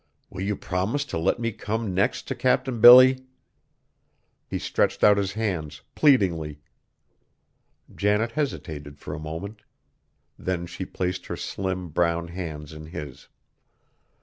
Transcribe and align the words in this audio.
Will 0.31 0.41
you 0.41 0.55
promise 0.55 1.05
to 1.05 1.17
let 1.19 1.37
me 1.39 1.51
come 1.51 1.93
next 1.93 2.27
to 2.27 2.33
Captain 2.33 2.81
Billy?" 2.81 3.27
He 4.47 4.57
stretched 4.57 5.03
out 5.03 5.17
his 5.17 5.33
hands, 5.33 5.83
pleadingly. 5.93 6.59
Janet 7.93 8.31
hesitated 8.31 8.97
for 8.97 9.13
a 9.13 9.19
moment, 9.19 9.61
then 10.39 10.65
she 10.65 10.85
placed 10.87 11.27
her 11.27 11.37
slim, 11.37 11.89
brown 11.89 12.29
hands 12.29 12.73
in 12.73 12.87
his. 12.87 13.27